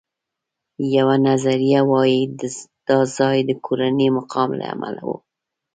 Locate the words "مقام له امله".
4.17-5.01